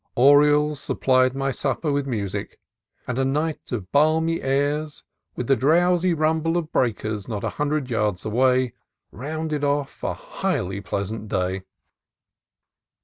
[0.15, 2.57] Orioles supplied my supper with music;
[3.05, 5.03] and a night of balmy airs,
[5.35, 8.73] with the drowsy rumble of breakers not a hundred yards away,
[9.11, 11.65] rounded off a highly pleasant day.